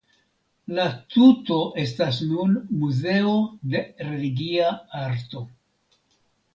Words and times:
La 0.77 0.85
tuto 1.15 1.57
estas 1.83 2.23
nun 2.31 2.57
Muzeo 2.81 3.37
de 3.77 3.85
Religia 4.11 4.75
Arto. 5.07 5.47